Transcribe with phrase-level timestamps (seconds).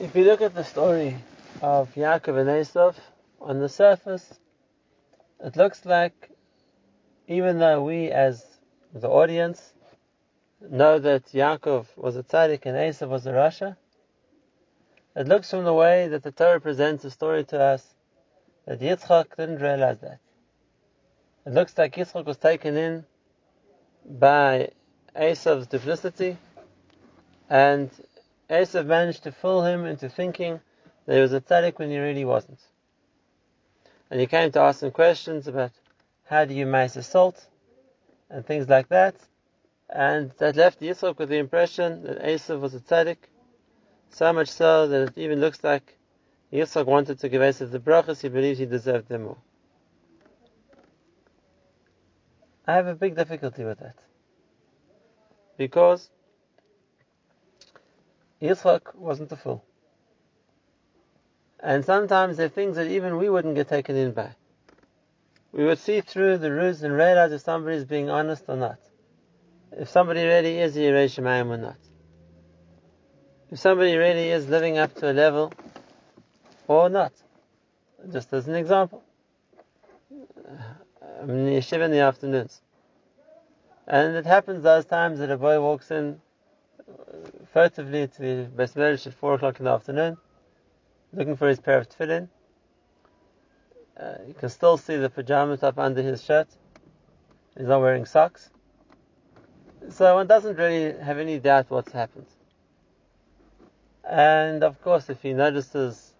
[0.00, 1.16] If you look at the story
[1.60, 2.94] of Yaakov and Esav,
[3.40, 4.32] on the surface,
[5.40, 6.30] it looks like,
[7.26, 8.46] even though we as
[8.94, 9.72] the audience
[10.60, 13.76] know that Yaakov was a tzaddik and Esav was a rasha,
[15.16, 17.84] it looks from the way that the Torah presents the story to us
[18.66, 20.20] that Yitzchak didn't realize that.
[21.44, 23.04] It looks like Yitzchak was taken in
[24.08, 24.70] by
[25.16, 26.36] Esav's duplicity,
[27.50, 27.90] and
[28.50, 30.60] Esav managed to fool him into thinking
[31.06, 32.60] that he was a tzaddik when he really wasn't.
[34.10, 35.72] And he came to ask him questions about
[36.24, 37.46] how do you mace salt
[38.30, 39.16] and things like that.
[39.90, 43.16] And that left Yitzchak with the impression that Esav was a tzaddik,
[44.10, 45.98] so much so that it even looks like
[46.52, 49.38] Yitzchak wanted to give Esav the brachas, he believed he deserved them more.
[52.66, 53.96] I have a big difficulty with that.
[55.56, 56.10] Because
[58.40, 59.64] Yitzchak wasn't a fool.
[61.60, 64.30] And sometimes there are things that even we wouldn't get taken in by.
[65.52, 68.78] We would see through the ruse and realize if somebody is being honest or not.
[69.72, 71.78] If somebody really is Yirei Shemayim or not.
[73.50, 75.52] If somebody really is living up to a level
[76.68, 77.12] or not.
[78.12, 79.02] Just as an example.
[80.12, 80.62] Uh,
[81.20, 82.60] I'm in yeshiva in the afternoons.
[83.86, 86.20] And it happens those times that a boy walks in
[87.52, 90.16] furtively to the Beis Medrash at 4 o'clock in the afternoon,
[91.12, 92.28] looking for his pair of tefillin.
[93.98, 96.48] Uh, you can still see the pajamas top under his shirt.
[97.56, 98.50] He's not wearing socks.
[99.90, 102.26] So one doesn't really have any doubt what's happened.
[104.08, 106.14] And of course, if he notices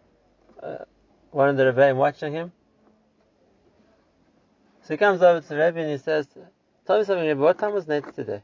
[0.63, 0.85] uh,
[1.31, 2.53] one of the Rebbeim watching him,
[4.83, 6.27] so he comes over to the Rebbe and he says,
[6.87, 8.43] Tell me something, Rebbe, what time was Netz today?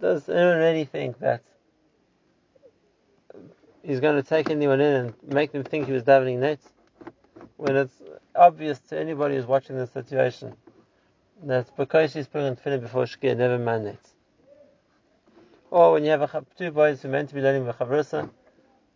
[0.00, 1.42] Does anyone really think that
[3.82, 6.60] he's going to take anyone in and make them think he was davening netz?
[7.56, 8.02] When it's
[8.34, 10.56] obvious to anybody who's watching the situation
[11.44, 14.14] that because he's putting tefillin before shkia, never mind netz.
[15.70, 18.30] Or when you have a, two boys who are meant to be learning the chavrusa,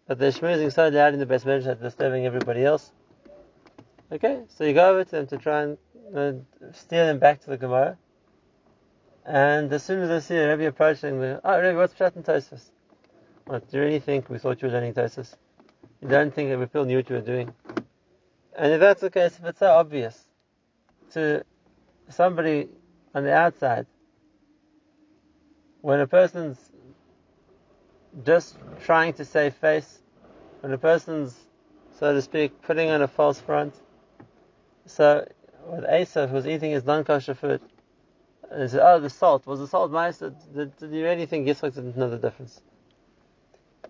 [0.07, 2.93] but they're schmoozing so loud in the beis medrash that they're disturbing everybody else.
[4.11, 5.79] Okay, so you go over to them to try and
[6.15, 6.33] uh,
[6.73, 7.99] steer them back to the Gemara.
[9.25, 12.25] And as soon as I see a Rebbe approaching, the, oh Rebbe, what's Pshat and
[12.25, 12.71] Tosfos?
[13.47, 15.35] What, do you really think we thought you were learning Tosfos?
[16.03, 17.53] You don't think that we feel knew what you were doing?
[18.57, 20.19] And if that's the case, if it's so obvious
[21.13, 21.45] to
[22.11, 22.69] somebody
[23.15, 23.87] on the outside,
[25.81, 26.59] when a person's
[28.25, 30.01] just trying to save face,
[30.61, 31.35] when a person's,
[31.99, 33.75] so to speak, putting on a false front,
[34.87, 35.27] so
[35.67, 37.61] with Asa, who's eating his non-kosher food,
[38.55, 39.47] and he said, oh, the salt.
[39.49, 40.19] Was the salt nice?
[40.19, 42.61] Did, did, you really think Yitzchak didn't know the difference?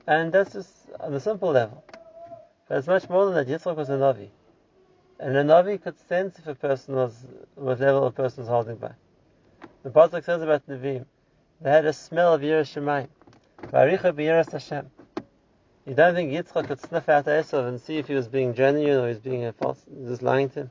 [0.06, 0.70] And that's just
[1.00, 1.84] on a simple level.
[2.66, 3.46] But it's much more than that.
[3.46, 4.30] Yitzchak was a Navi.
[5.20, 7.26] And a Navi could sense if a person was,
[7.56, 8.92] what level a person was holding by.
[9.82, 11.04] The Pasuk says about Navim,
[11.60, 12.86] they had a smell of Hashem.
[15.86, 18.98] You don't think Yitzchak could sniff out Esav and see if he was being genuine
[18.98, 20.70] or he was being a false, just lying to him?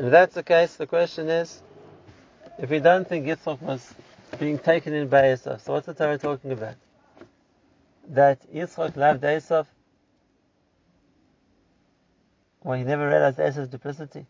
[0.00, 1.60] If that's the case, the question is,
[2.58, 3.92] if we don't think Yitzchak was
[4.38, 6.76] being taken in by Esav, so what's the Torah talking about?
[8.08, 9.66] That Yitzchak loved Esav
[12.60, 14.24] when he never realized Esav's duplicity?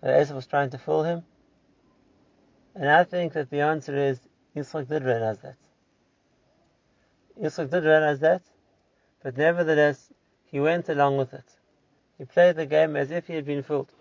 [0.00, 1.24] That Esav was trying to fool him?
[2.76, 4.20] And I think that the answer is
[4.54, 5.56] Yitzchak did realize that.
[7.42, 8.42] Yitzchak did realize that,
[9.24, 10.08] but nevertheless,
[10.44, 11.57] he went along with it.
[12.18, 13.92] He played the game as if he had been fooled,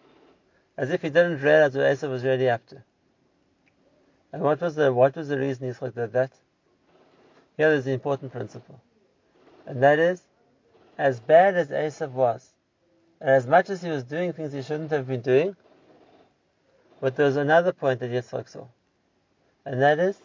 [0.75, 2.81] as if he didn't realize what Esau was really up to.
[4.33, 6.31] And what was the what was the reason Yitzchak did that?
[7.55, 8.81] Here is the important principle,
[9.65, 10.21] and that is,
[10.97, 12.53] as bad as Esav was,
[13.21, 15.55] and as much as he was doing things he shouldn't have been doing,
[16.99, 18.65] but there was another point that Yitzchak saw,
[19.65, 20.19] and that is,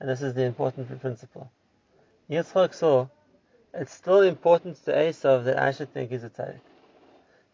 [0.00, 1.50] and this is the important principle.
[2.28, 3.06] Yitzchak saw
[3.72, 6.60] it's still important to Esav that I should think he's a tzaddik.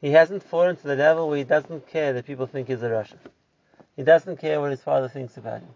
[0.01, 2.89] He hasn't fallen to the level where he doesn't care that people think he's a
[2.89, 3.19] rasha.
[3.97, 5.69] He doesn't care what his father thinks about him.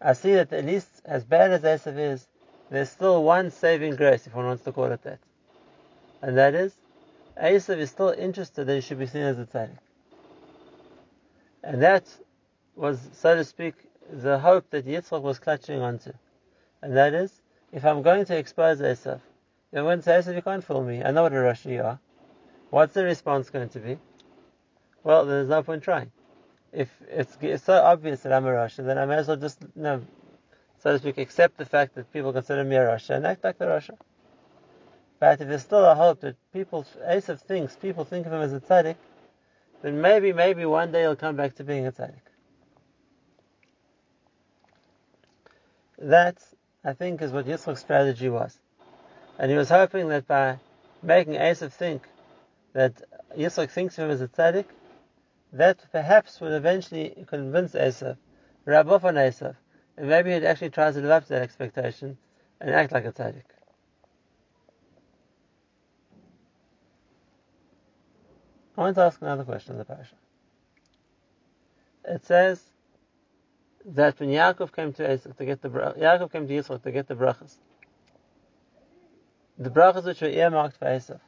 [0.00, 2.26] I see that at least as bad as Esav is,
[2.70, 5.18] there's still one saving grace, if one wants to call it that.
[6.20, 6.74] And that is,
[7.42, 9.78] Esav is still interested that he should be seen as a tzaddik.
[11.64, 12.04] And that
[12.76, 13.74] was, so to speak,
[14.10, 16.12] the hope that Yitzchak was clutching onto.
[16.82, 17.32] And that is,
[17.72, 19.20] if I'm going to expose Esav,
[19.72, 21.02] I'm going to say, Esav, you can't fool me.
[21.02, 21.98] I know what a rasha you are.
[22.70, 23.98] What's the response going to be?
[25.02, 26.10] Well, there's no point trying.
[26.72, 29.62] If it's, it's so obvious that I'm a rasha, then I may as well just
[29.62, 30.02] you know,
[30.80, 33.58] so to speak, accept the fact that people consider me a Rasha and act like
[33.58, 33.96] the Rasha.
[35.18, 38.52] But if there's still a hope that people, Esav thinks, people think of him as
[38.52, 38.96] a tzaddik,
[39.82, 42.20] then maybe, maybe one day he'll come back to being a tzaddik.
[45.98, 46.38] That,
[46.84, 48.56] I think, is what Yitzchak's strategy was.
[49.36, 50.58] And he was hoping that by
[51.02, 52.02] making Esav think
[52.72, 53.02] that
[53.36, 54.66] Yitzchak thinks of him as a tzaddik,
[55.52, 58.16] that perhaps would eventually convince Esav,
[58.64, 62.18] rub off on and maybe he'd actually try to live up to that expectation
[62.60, 63.42] and act like a tzaddik.
[68.76, 70.14] I want to ask another question in the parasha.
[72.04, 72.62] It says
[73.84, 77.08] that when Yaakov came to Esau to get the Yaakov came to Yitzchak to get
[77.08, 77.56] the brachas,
[79.58, 81.18] the brachas which were earmarked for Esau,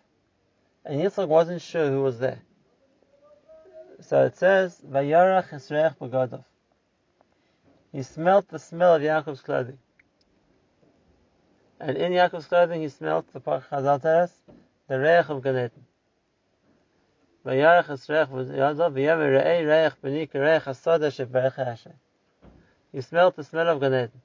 [0.91, 2.41] and Yitzchak wasn't sure who was there.
[4.01, 6.45] So it says, "Vayarach Esreich Begodov."
[7.93, 9.79] He smelt the smell of Yaakov's clothing,
[11.79, 14.33] and in Yaakov's clothing he smelt the Chazal tells
[14.89, 15.87] the reich of Gan Eden.
[17.47, 21.95] Vayarach Esreich Begodov, v'yamer re'ei reich benik reich hasoda sheberech Hashem.
[22.91, 24.23] He smelt the smell of Gan Eden.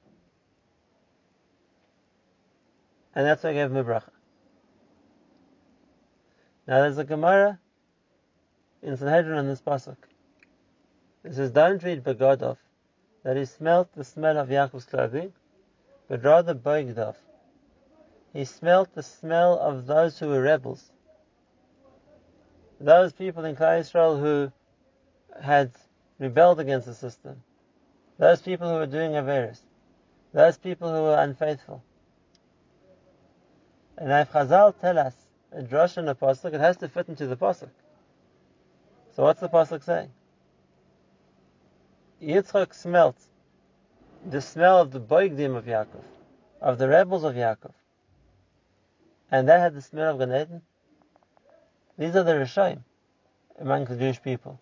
[3.14, 4.15] And that's why I gave him a bracha.
[6.66, 7.60] Now there's a Gemara
[8.82, 9.96] in Sanhedrin on this pasuk.
[11.24, 12.58] It says, "Don't read Begodov
[13.22, 15.32] that he smelt the smell of Yaakov's clothing,
[16.08, 17.16] but rather Boigdov.
[18.32, 20.92] He smelt the smell of those who were rebels,
[22.80, 24.52] those people in Klal Yisrael who
[25.40, 25.72] had
[26.18, 27.42] rebelled against the system,
[28.18, 29.60] those people who were doing averis,
[30.32, 31.82] those people who were unfaithful.
[33.96, 35.14] And if Chazal tell us
[35.56, 37.70] a drush and a pasuk, it has to fit into the pasuk.
[39.14, 40.10] So what's the pasuk saying?
[42.22, 43.16] Yitzchak smelt
[44.28, 46.04] the smell of the boigdim of Yaakov,
[46.60, 47.72] of the rebels of Yaakov,
[49.30, 50.62] and that had the smell of Gan Eden.
[51.96, 52.80] These are the Rishoim
[53.58, 54.60] among the Jewish people.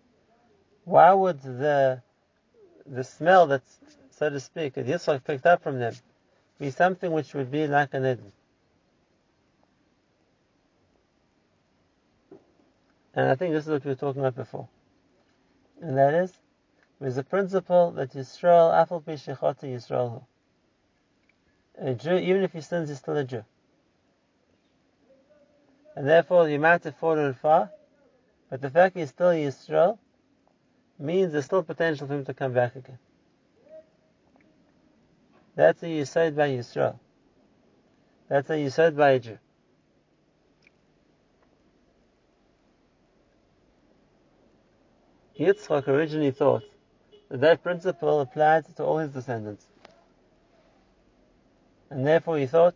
[0.84, 2.02] Why would the
[2.86, 3.62] the smell that,
[4.10, 5.94] so to speak that Yitzchak picked up from them
[6.60, 8.32] be something which would be like an Eden?
[13.14, 14.68] And I think this is what we were talking about before.
[15.80, 16.32] And that is,
[17.00, 20.24] there's a principle that Yisrael, Afal Pi Shechota Yisrael.
[21.78, 23.44] A Jew, even if he sins, he's still a Jew.
[25.96, 27.70] And therefore, you might have fallen far,
[28.50, 29.98] but the fact he's still Yisrael
[30.98, 32.98] means there's still potential for him to come back again.
[35.56, 36.98] That's a Yisod by Yisrael.
[38.28, 39.38] That's a Yisod by a Jew.
[45.38, 46.62] Yitzchak originally thought
[47.28, 49.66] that that principle applied to all his descendants.
[51.90, 52.74] And therefore he thought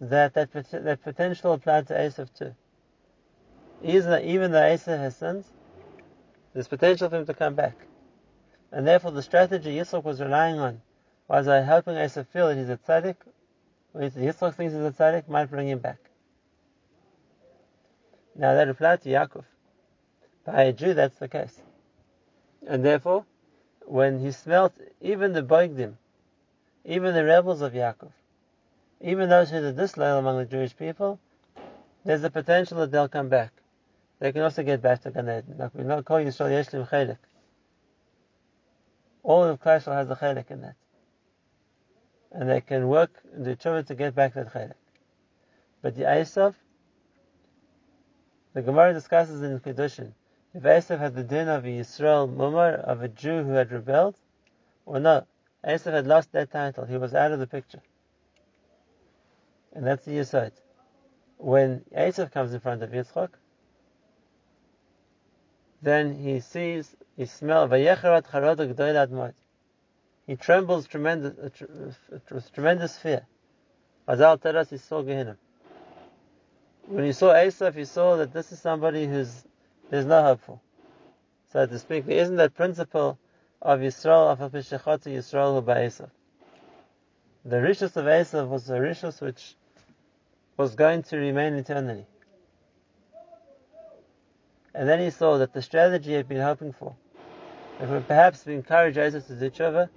[0.00, 2.54] that that, that potential applied to Esav too.
[3.82, 5.44] Even though Esav has sinned,
[6.52, 7.76] there's potential for him to come back.
[8.72, 10.82] And therefore the strategy Yitzchak was relying on
[11.28, 13.16] was by helping Esav feel that he's a tzaddik,
[13.94, 15.98] or Yitzchak thinks he's a tzaddik, might bring him back.
[18.34, 19.44] Now that applied to Yaakov.
[20.50, 21.60] By a Jew, that's the case.
[22.66, 23.26] And therefore,
[23.84, 24.72] when he smelt
[25.02, 25.96] even the Boigdim,
[26.86, 28.12] even the rebels of Yaakov,
[29.02, 31.20] even those who are disloyal among the Jewish people,
[32.02, 33.52] there's a potential that they'll come back.
[34.20, 35.56] They can also get back to Gan Eden.
[35.58, 37.18] Like we know, call Yisrael Yeshlim Chelik.
[39.22, 40.76] All of Klal Yisrael has a Chelik in that.
[42.32, 44.72] And they can work and tshuva to get back that Chelik.
[45.82, 46.54] But the Esav,
[48.54, 50.14] the Gemara discusses in Kedushin,
[50.54, 54.16] if Esav had the din of a Yisrael Mumar, of a Jew who had rebelled,
[54.86, 55.26] or not,
[55.64, 56.84] Esav had lost that title.
[56.84, 57.82] He was out of the picture.
[59.72, 60.52] And that's the Yisod.
[61.36, 63.30] When Esav comes in front of Yitzchak,
[65.82, 67.84] then he sees, he smells, he
[70.36, 71.92] trembles tremendous, uh, uh,
[72.30, 73.26] with tremendous fear.
[74.08, 75.36] Azal Teras, he saw Gehinnom.
[76.86, 79.44] When he saw Esav, he saw that this is somebody who's
[79.90, 80.60] there's no hope for.
[81.52, 83.18] So to speak, there isn't that principle
[83.62, 86.10] of Yisrael, of Apishachot Yisrael who by Esav.
[87.44, 89.56] The rishus of Esav was a rishus which
[90.56, 92.06] was going to remain eternally.
[94.74, 96.94] And then he saw that the strategy he had been hoping for,
[97.80, 99.88] that would perhaps encourage Esav to do tshuva,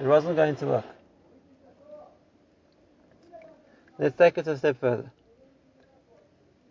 [0.00, 0.84] it wasn't going to work.
[3.98, 5.10] Let's take it a step further.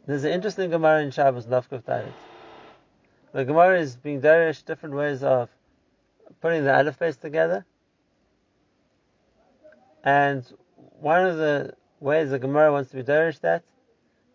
[0.06, 2.12] There's an interesting Gemara in Shabbos, Lavkov Tarit.
[3.33, 5.50] The Gemara is being darish different ways of
[6.41, 7.65] putting the alphabets together.
[10.03, 10.43] And
[11.00, 13.63] one of the ways the Gemara wants to be derish that,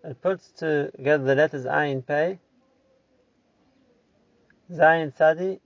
[0.03, 2.39] it puts together the letters Ayin Pei,
[4.73, 5.61] Zayin Tzadi,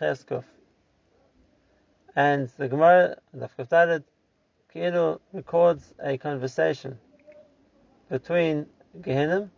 [0.00, 0.44] Cheskuf.
[2.16, 4.02] And the Gemara, the Kuftaret,
[4.74, 6.98] Kielu records a conversation
[8.08, 8.66] between
[9.00, 9.50] Gehinnom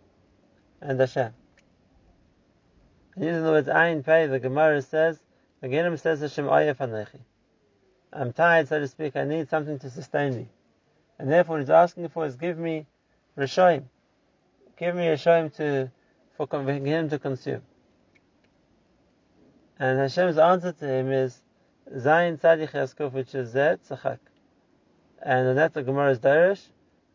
[0.81, 1.33] and Hashem.
[3.19, 5.19] Using the words Ayin Pei, the Gemara says,
[5.61, 6.49] the Gehinnom says Hashem.
[8.13, 10.49] I'm tired, so to speak, I need something to sustain me.
[11.19, 12.87] And therefore what he's asking for is give me
[13.37, 13.85] Rishoim.
[14.79, 15.91] Give me Rishoim to,
[16.37, 17.63] for him to consume.
[19.81, 21.41] And Hashem's answer to him is
[21.93, 24.19] Zayin Tzadich Yaskuf, which is Zet Tzachak.
[25.21, 26.65] And that's the Gemara's Darish.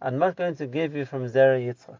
[0.01, 1.99] I'm not going to give you from Zera Yitzchak.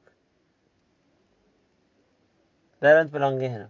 [2.81, 3.69] They don't belong to him.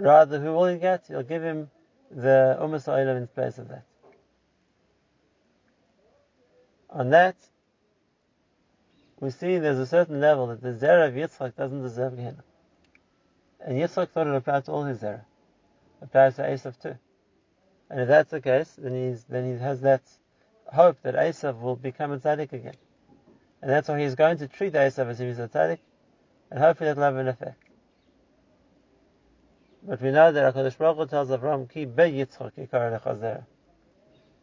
[0.00, 1.04] Rather, who will he get?
[1.08, 1.70] He'll give him
[2.10, 3.84] the Umas Oilam in place of that.
[6.88, 7.36] On that,
[9.20, 12.42] we see there's a certain level that the Zera of Yitzchak doesn't deserve Gehenna.
[13.60, 15.20] And Yitzchak thought it applied to all his Zera.
[16.00, 16.96] It applies to Esav too.
[17.90, 20.02] And if that's the case, then he's then he has that
[20.72, 22.76] hope that Esav will become a tzaddik again.
[23.60, 25.80] And that's why he's going to treat Esav as if he's a tzaddik,
[26.50, 27.69] and hopefully that'll have an effect.
[29.82, 33.44] But we know that HaKadosh Baruch Hu tells Avram, Ki be Yitzchak yikar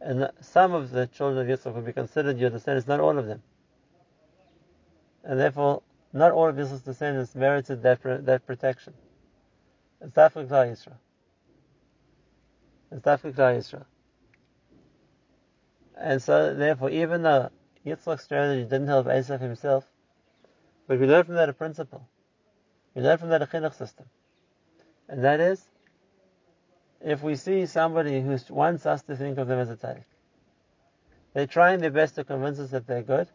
[0.01, 3.27] And some of the children of Yitzchak will be considered your descendants, not all of
[3.27, 3.43] them.
[5.23, 8.93] And therefore, not all of Yitzchak's descendants merited that, that protection.
[10.01, 10.97] It's Dafik Yisrael.
[12.91, 13.85] It's Dafik Yisrael.
[15.95, 17.51] And so, therefore, even though
[17.85, 19.85] Yitzchak's strategy didn't help Esav himself,
[20.87, 22.07] but we learn from that a principle.
[22.95, 24.07] We learn from that a chinuch system.
[25.09, 25.63] And that is,
[27.01, 30.03] if we see somebody who wants us to think of them as a tzaddik,
[31.33, 33.27] they're trying their best to convince us that they're good.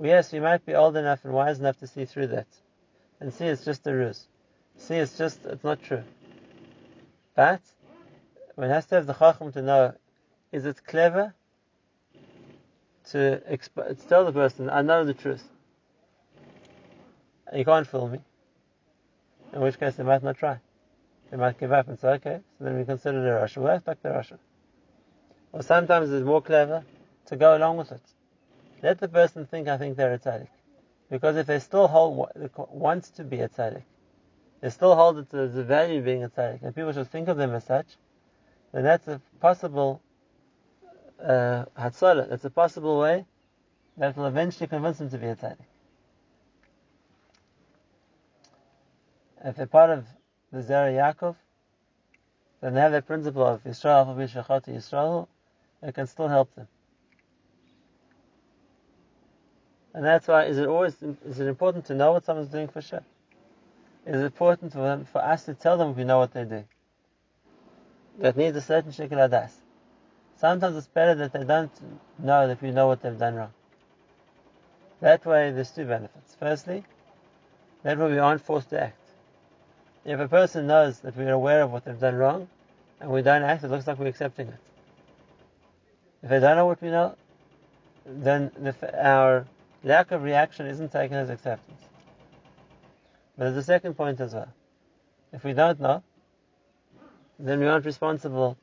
[0.00, 2.46] Yes, we might be old enough and wise enough to see through that,
[3.20, 4.26] and see it's just a ruse.
[4.78, 6.02] See, it's just it's not true.
[7.34, 7.60] But
[8.54, 9.94] one has to have the chacham to know:
[10.52, 11.34] is it clever
[13.10, 15.46] to exp- tell the person, "I know the truth"?
[17.52, 18.20] You can't fool me.
[19.52, 20.60] In which case, they might not try.
[21.30, 23.58] They might give up and say, okay, so then we consider the Rasha.
[23.58, 24.38] We'll like the Rasha.
[25.52, 26.84] Or sometimes it's more clever
[27.26, 28.02] to go along with it.
[28.82, 30.48] Let the person think, I think they're a tzaddik.
[31.10, 32.28] Because if they still hold,
[32.70, 33.82] wants to be a tzaddik,
[34.60, 37.36] they still hold it as a value being a tzaddik, and people should think of
[37.36, 37.86] them as such,
[38.72, 40.00] then that's a possible
[41.22, 43.24] uh, That's a possible way
[43.98, 45.56] that will eventually convince them to be a tzaddik.
[49.44, 50.06] If they're part of
[50.52, 51.36] the Zera Yaakov,
[52.60, 55.26] then they have that principle of Yisrael for Bishachot Yisrael,
[55.82, 56.68] it can still help them.
[59.94, 60.94] And that's why is it always
[61.26, 63.02] is it important to know what someone's doing for sure?
[64.06, 66.68] Is it important for them, for us to tell them we know what they're doing?
[68.18, 69.52] That needs a certain shekel adas.
[70.36, 71.72] Sometimes it's better that they don't
[72.18, 73.52] know that we know what they've done wrong.
[75.00, 76.36] That way there's two benefits.
[76.38, 76.84] Firstly,
[77.82, 78.99] that way we aren't forced to act.
[80.04, 82.48] If a person knows that we're aware of what they've done wrong,
[83.00, 84.58] and we don't act, it looks like we're accepting it.
[86.22, 87.16] If they don't know what we know,
[88.06, 89.46] then the, our
[89.84, 91.82] lack of reaction isn't taken as acceptance.
[93.36, 94.52] But there's a second point as well.
[95.32, 96.02] If we don't know,
[97.38, 98.58] then we aren't responsible,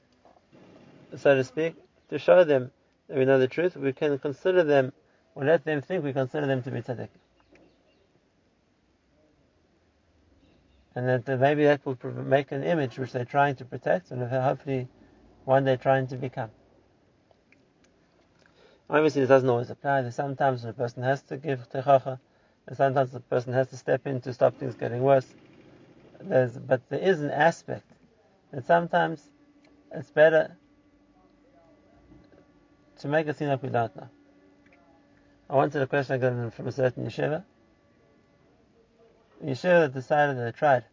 [1.16, 1.76] so to speak,
[2.10, 2.72] to show them
[3.08, 3.76] that we know the truth.
[3.76, 4.92] We can consider them,
[5.34, 7.10] or let them think we consider them to be tzaddik.
[10.98, 14.88] And that maybe that will make an image which they're trying to protect and hopefully
[15.46, 16.50] one they're trying to become.
[18.90, 20.02] Obviously, this doesn't always apply.
[20.02, 22.18] There's sometimes a person has to give tochacha,
[22.66, 25.28] and sometimes the person has to step in to stop things getting worse.
[26.20, 27.86] There's, but there is an aspect
[28.52, 29.22] that sometimes
[29.92, 30.58] it's better
[33.02, 34.10] to make it seem like we don't know.
[35.48, 37.44] I wanted a question got from a certain yeshiva
[39.44, 40.86] Yeshua decided that they tried.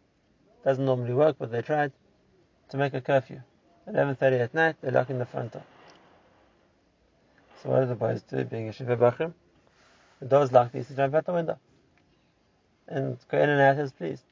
[0.63, 1.91] Doesn't normally work, but they tried
[2.69, 3.41] to make a curfew.
[3.87, 5.63] 11.30 at night, they're locking the front door.
[7.61, 9.33] So what do the boys do, being Yeshiva Bachrim?
[10.19, 11.59] The door's locked, he used to jump out the window.
[12.87, 14.23] And go in and out as pleased.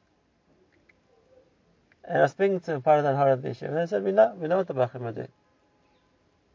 [2.04, 4.12] And I was speaking to part of the Hanhala of the and they said, we
[4.12, 5.28] know, we know what the Bachrim are doing.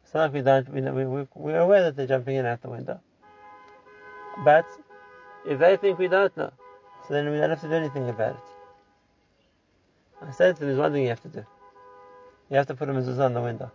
[0.04, 2.48] It's not like we don't, we know, we, we're aware that they're jumping in and
[2.48, 3.00] out the window.
[4.44, 4.66] But,
[5.46, 6.51] if they think we don't know,
[7.10, 8.42] so then we don't have to do anything about it.
[10.22, 11.44] I said to there's one thing you have to do.
[12.51, 13.72] You have to put a mezuzah on the window.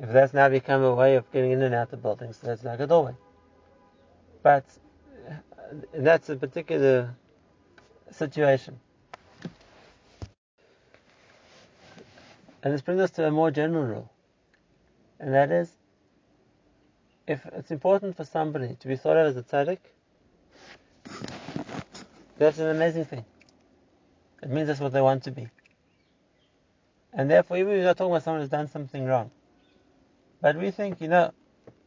[0.00, 2.64] If that's now become a way of getting in and out of the buildings, that's
[2.64, 3.14] like a doorway.
[4.42, 4.64] But
[5.28, 5.34] uh,
[5.94, 7.14] that's a particular
[8.10, 8.80] situation.
[12.64, 14.12] And this brings us to a more general rule.
[15.20, 15.70] And that is,
[17.28, 19.78] if it's important for somebody to be thought of as a tzaddik,
[22.38, 23.24] that's an amazing thing.
[24.42, 25.48] It means that's what they want to be.
[27.12, 29.30] And therefore, even if you're talking about someone who's done something wrong,
[30.40, 31.32] but we think, you know,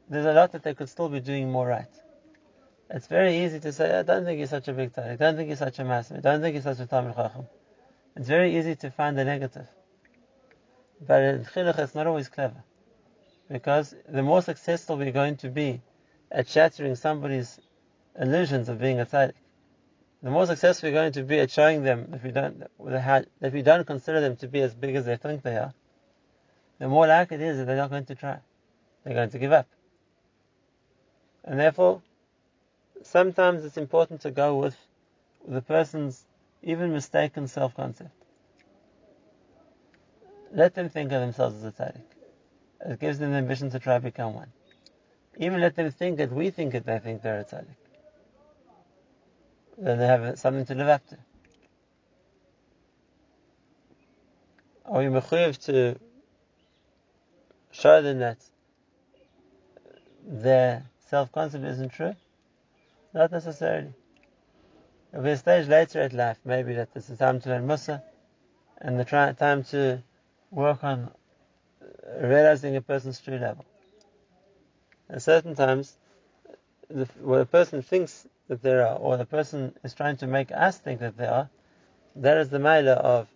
[0.10, 1.88] there's a lot that they could still be doing more right.
[2.90, 5.38] It's very easy to say, I don't think he's such a big tzaddik, I don't
[5.38, 7.48] think he's such a master, I don't think he's such a Talmud Chacham.
[8.18, 9.68] It's very easy to find the negative.
[11.08, 12.62] But in chinuch, it's not always clever.
[13.50, 15.82] Because the more successful we're going to be
[16.30, 17.60] at shattering somebody's
[18.20, 19.34] illusions of being a tzaddik,
[20.24, 22.64] the more successful we're going to be at showing them that we don't
[23.40, 25.74] that we don't consider them to be as big as they think they are,
[26.80, 28.38] the more likely it is that they're not going to try.
[29.04, 29.68] They're going to give up.
[31.44, 32.02] And therefore,
[33.04, 34.78] sometimes it's important to go with
[35.48, 36.24] the person's
[36.62, 38.12] even mistaken self-concept.
[40.54, 42.92] Let them think of themselves as a tzaddik.
[42.92, 44.52] It gives them the ambition to try to become one.
[45.38, 47.76] Even let them think that we think that they think they're a tzaddik.
[49.82, 51.18] Then they have something to live up to.
[54.86, 56.00] Are we mechuyev to
[57.72, 58.38] show them that
[60.24, 62.14] their self-concept isn't true?
[63.12, 63.94] Not necessarily.
[65.10, 68.04] There'll be a stage later in life, maybe that this is time to learn mussar,
[68.78, 70.04] and the try, time to
[70.52, 71.10] work on
[72.22, 73.66] realizing a person's true level.
[75.10, 75.98] At certain times,
[76.88, 80.52] the, what a person thinks that they are, or the person is trying to make
[80.52, 81.50] us think that they are,
[82.18, 83.30] that is the mailer of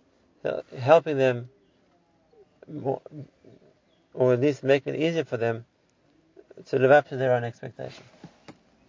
[0.43, 1.47] uh, helping them,
[4.13, 5.63] or at least making it easier for them
[6.65, 8.05] to live up to their own expectations.